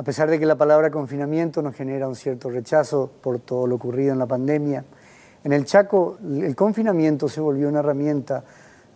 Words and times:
A 0.00 0.02
pesar 0.02 0.30
de 0.30 0.38
que 0.38 0.46
la 0.46 0.56
palabra 0.56 0.90
confinamiento 0.90 1.60
nos 1.60 1.74
genera 1.74 2.08
un 2.08 2.14
cierto 2.14 2.48
rechazo 2.48 3.10
por 3.20 3.38
todo 3.38 3.66
lo 3.66 3.74
ocurrido 3.74 4.14
en 4.14 4.18
la 4.18 4.24
pandemia, 4.24 4.82
en 5.44 5.52
el 5.52 5.66
Chaco 5.66 6.16
el 6.22 6.56
confinamiento 6.56 7.28
se 7.28 7.42
volvió 7.42 7.68
una 7.68 7.80
herramienta 7.80 8.42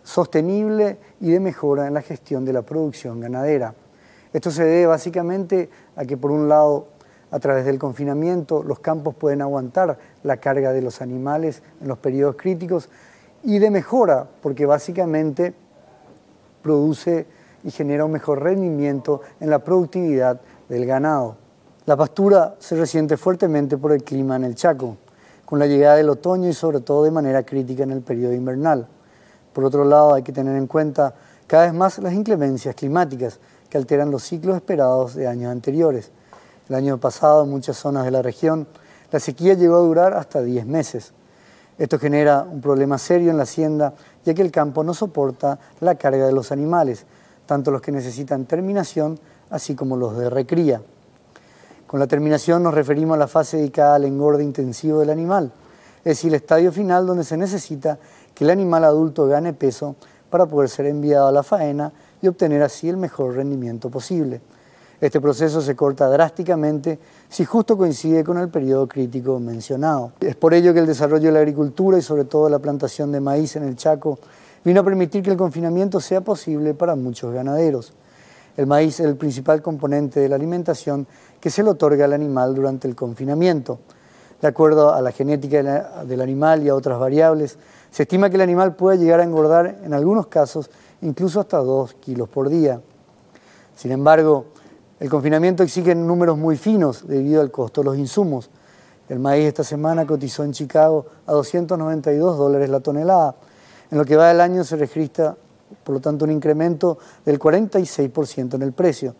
sostenible 0.01 0.97
y 1.19 1.29
de 1.29 1.39
mejora 1.39 1.85
en 1.85 1.93
la 1.93 2.01
gestión 2.01 2.43
de 2.43 2.53
la 2.53 2.63
producción 2.63 3.19
ganadera. 3.19 3.75
Esto 4.33 4.49
se 4.49 4.63
debe 4.63 4.87
básicamente 4.87 5.69
a 5.95 6.05
que 6.05 6.17
por 6.17 6.31
un 6.31 6.49
lado, 6.49 6.87
a 7.29 7.37
través 7.37 7.65
del 7.65 7.77
confinamiento, 7.77 8.63
los 8.63 8.79
campos 8.79 9.13
pueden 9.13 9.43
aguantar 9.43 9.99
la 10.23 10.37
carga 10.37 10.73
de 10.73 10.81
los 10.81 11.03
animales 11.03 11.61
en 11.81 11.87
los 11.87 11.99
periodos 11.99 12.35
críticos 12.35 12.89
y 13.43 13.59
de 13.59 13.69
mejora, 13.69 14.27
porque 14.41 14.65
básicamente 14.65 15.53
produce 16.63 17.27
y 17.63 17.69
genera 17.69 18.05
un 18.05 18.11
mejor 18.11 18.41
rendimiento 18.41 19.21
en 19.39 19.51
la 19.51 19.59
productividad 19.59 20.41
del 20.69 20.85
ganado. 20.85 21.37
La 21.85 21.95
pastura 21.95 22.55
se 22.59 22.75
resiente 22.75 23.17
fuertemente 23.17 23.77
por 23.77 23.91
el 23.91 24.03
clima 24.03 24.35
en 24.35 24.43
el 24.43 24.55
Chaco, 24.55 24.97
con 25.45 25.59
la 25.59 25.67
llegada 25.67 25.95
del 25.95 26.09
otoño 26.09 26.49
y 26.49 26.53
sobre 26.53 26.79
todo 26.79 27.03
de 27.03 27.11
manera 27.11 27.43
crítica 27.43 27.83
en 27.83 27.91
el 27.91 28.01
periodo 28.01 28.33
invernal. 28.33 28.87
Por 29.53 29.63
otro 29.63 29.85
lado, 29.85 30.13
hay 30.13 30.23
que 30.23 30.33
tener 30.33 30.55
en 30.55 30.67
cuenta 30.67 31.13
cada 31.47 31.65
vez 31.65 31.73
más 31.73 31.99
las 31.99 32.13
inclemencias 32.13 32.73
climáticas 32.75 33.39
que 33.69 33.77
alteran 33.77 34.09
los 34.09 34.23
ciclos 34.23 34.55
esperados 34.55 35.15
de 35.15 35.27
años 35.27 35.51
anteriores. 35.51 36.11
El 36.67 36.75
año 36.75 36.97
pasado, 36.97 37.43
en 37.43 37.51
muchas 37.51 37.77
zonas 37.77 38.05
de 38.05 38.11
la 38.11 38.21
región, 38.23 38.67
la 39.11 39.19
sequía 39.19 39.53
llegó 39.53 39.75
a 39.75 39.79
durar 39.79 40.13
hasta 40.13 40.41
10 40.41 40.65
meses. 40.65 41.13
Esto 41.77 41.99
genera 41.99 42.41
un 42.49 42.61
problema 42.61 42.97
serio 42.97 43.29
en 43.29 43.37
la 43.37 43.43
hacienda, 43.43 43.93
ya 44.23 44.33
que 44.33 44.41
el 44.41 44.51
campo 44.51 44.83
no 44.83 44.93
soporta 44.93 45.59
la 45.81 45.95
carga 45.95 46.25
de 46.25 46.33
los 46.33 46.51
animales, 46.51 47.05
tanto 47.45 47.69
los 47.69 47.81
que 47.81 47.91
necesitan 47.91 48.45
terminación 48.45 49.19
así 49.49 49.75
como 49.75 49.97
los 49.97 50.17
de 50.17 50.29
recría. 50.29 50.81
Con 51.87 51.99
la 51.99 52.07
terminación 52.07 52.63
nos 52.63 52.73
referimos 52.73 53.15
a 53.15 53.19
la 53.19 53.27
fase 53.27 53.57
dedicada 53.57 53.95
al 53.95 54.05
engorde 54.05 54.43
intensivo 54.43 54.99
del 54.99 55.09
animal, 55.09 55.51
es 55.99 56.17
decir, 56.17 56.29
el 56.29 56.35
estadio 56.35 56.71
final 56.71 57.05
donde 57.05 57.23
se 57.23 57.37
necesita 57.37 57.97
que 58.33 58.43
el 58.43 58.49
animal 58.49 58.83
adulto 58.83 59.27
gane 59.27 59.53
peso 59.53 59.95
para 60.29 60.45
poder 60.45 60.69
ser 60.69 60.87
enviado 60.87 61.27
a 61.27 61.31
la 61.31 61.43
faena 61.43 61.91
y 62.21 62.27
obtener 62.27 62.61
así 62.63 62.89
el 62.89 62.97
mejor 62.97 63.35
rendimiento 63.35 63.89
posible. 63.89 64.41
Este 65.01 65.19
proceso 65.19 65.61
se 65.61 65.75
corta 65.75 66.07
drásticamente 66.09 66.99
si 67.29 67.45
justo 67.45 67.77
coincide 67.77 68.23
con 68.23 68.37
el 68.37 68.49
periodo 68.49 68.87
crítico 68.87 69.39
mencionado. 69.39 70.13
Es 70.21 70.35
por 70.35 70.53
ello 70.53 70.73
que 70.73 70.79
el 70.79 70.87
desarrollo 70.87 71.27
de 71.27 71.33
la 71.33 71.39
agricultura 71.39 71.97
y 71.97 72.01
sobre 72.01 72.25
todo 72.25 72.49
la 72.49 72.59
plantación 72.59 73.11
de 73.11 73.19
maíz 73.19 73.55
en 73.55 73.63
el 73.63 73.75
Chaco 73.75 74.19
vino 74.63 74.81
a 74.81 74.83
permitir 74.83 75.21
que 75.21 75.31
el 75.31 75.37
confinamiento 75.37 75.99
sea 75.99 76.21
posible 76.21 76.73
para 76.73 76.95
muchos 76.95 77.33
ganaderos. 77.33 77.93
El 78.57 78.67
maíz 78.67 78.99
es 78.99 79.05
el 79.05 79.17
principal 79.17 79.61
componente 79.61 80.19
de 80.19 80.29
la 80.29 80.35
alimentación 80.35 81.07
que 81.39 81.49
se 81.49 81.61
le 81.61 81.71
otorga 81.71 82.05
al 82.05 82.13
animal 82.13 82.55
durante 82.55 82.87
el 82.87 82.95
confinamiento. 82.95 83.79
De 84.41 84.47
acuerdo 84.47 84.93
a 84.93 85.01
la 85.01 85.11
genética 85.11 86.03
del 86.03 86.21
animal 86.21 86.63
y 86.63 86.69
a 86.69 86.75
otras 86.75 86.99
variables, 86.99 87.57
se 87.91 88.03
estima 88.03 88.29
que 88.29 88.35
el 88.35 88.41
animal 88.41 88.75
puede 88.75 88.97
llegar 88.97 89.19
a 89.19 89.23
engordar 89.23 89.79
en 89.83 89.93
algunos 89.93 90.27
casos 90.27 90.69
incluso 91.01 91.39
hasta 91.39 91.57
2 91.57 91.95
kilos 91.95 92.29
por 92.29 92.49
día. 92.49 92.81
Sin 93.75 93.91
embargo, 93.91 94.45
el 94.99 95.09
confinamiento 95.09 95.63
exige 95.63 95.93
números 95.93 96.37
muy 96.37 96.55
finos 96.55 97.07
debido 97.07 97.41
al 97.41 97.51
costo 97.51 97.81
de 97.81 97.85
los 97.85 97.97
insumos. 97.97 98.49
El 99.09 99.19
maíz 99.19 99.45
esta 99.45 99.63
semana 99.63 100.07
cotizó 100.07 100.43
en 100.43 100.53
Chicago 100.53 101.05
a 101.27 101.33
292 101.33 102.37
dólares 102.37 102.69
la 102.69 102.79
tonelada. 102.79 103.35
En 103.91 103.97
lo 103.97 104.05
que 104.05 104.15
va 104.15 104.29
del 104.29 104.41
año 104.41 104.63
se 104.63 104.77
registra 104.77 105.35
por 105.83 105.95
lo 105.95 106.01
tanto 106.01 106.25
un 106.25 106.31
incremento 106.31 106.97
del 107.23 107.39
46% 107.39 108.55
en 108.55 108.61
el 108.61 108.73
precio, 108.73 109.15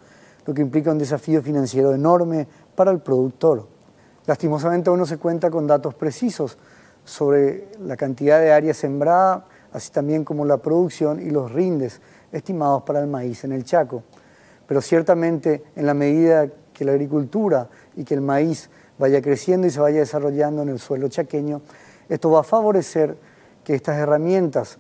lo 0.46 0.54
que 0.54 0.62
implica 0.62 0.92
un 0.92 0.98
desafío 0.98 1.42
financiero 1.42 1.94
enorme 1.94 2.48
para 2.76 2.92
el 2.92 3.00
productor. 3.00 3.68
Lastimosamente 4.26 4.90
aún 4.90 5.00
no 5.00 5.06
se 5.06 5.18
cuenta 5.18 5.50
con 5.50 5.68
datos 5.68 5.94
precisos 5.94 6.58
sobre 7.04 7.70
la 7.80 7.96
cantidad 7.96 8.40
de 8.40 8.52
área 8.52 8.74
sembrada, 8.74 9.46
así 9.72 9.92
también 9.92 10.24
como 10.24 10.46
la 10.46 10.58
producción 10.58 11.22
y 11.22 11.30
los 11.30 11.52
rindes 11.52 12.02
estimados 12.32 12.84
para 12.84 13.00
el 13.00 13.08
maíz 13.08 13.44
en 13.44 13.52
el 13.52 13.64
Chaco. 13.64 14.04
Pero 14.68 14.82
ciertamente 14.82 15.64
en 15.76 15.86
la 15.86 15.94
medida 15.94 16.48
que 16.74 16.86
la 16.86 16.92
agricultura 16.92 17.70
y 17.96 18.04
que 18.04 18.16
el 18.16 18.22
maíz 18.22 18.70
vaya 18.98 19.22
creciendo 19.22 19.68
y 19.68 19.70
se 19.70 19.80
vaya 19.80 20.00
desarrollando 20.00 20.64
en 20.64 20.70
el 20.70 20.80
suelo 20.80 21.08
chaqueño, 21.08 21.62
esto 22.10 22.32
va 22.32 22.42
a 22.42 22.44
favorecer 22.44 23.18
que 23.64 23.76
estas 23.76 23.98
herramientas 23.98 24.78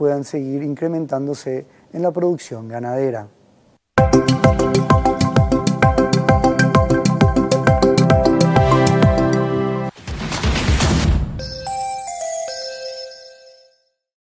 puedan 0.00 0.24
seguir 0.24 0.62
incrementándose 0.62 1.66
en 1.92 2.00
la 2.00 2.10
producción 2.10 2.68
ganadera. 2.68 3.28